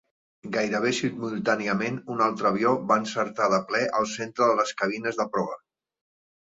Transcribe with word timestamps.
Gairebé 0.53 0.93
simultàniament, 0.99 1.99
un 2.15 2.25
altre 2.29 2.49
avió 2.51 2.73
va 2.93 2.99
encertar 3.05 3.53
de 3.57 3.61
ple 3.69 3.87
al 4.01 4.13
centre 4.17 4.53
de 4.53 4.61
les 4.63 4.77
cabines 4.83 5.23
de 5.23 5.33
proa. 5.37 5.59